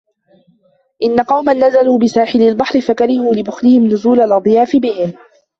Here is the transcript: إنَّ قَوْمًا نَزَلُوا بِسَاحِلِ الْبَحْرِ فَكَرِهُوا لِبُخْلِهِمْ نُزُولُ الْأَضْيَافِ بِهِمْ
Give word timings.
إنَّ 1.03 1.19
قَوْمًا 1.19 1.53
نَزَلُوا 1.53 1.99
بِسَاحِلِ 1.99 2.41
الْبَحْرِ 2.41 2.81
فَكَرِهُوا 2.81 3.35
لِبُخْلِهِمْ 3.35 3.87
نُزُولُ 3.89 4.21
الْأَضْيَافِ 4.21 4.75
بِهِمْ 4.75 5.13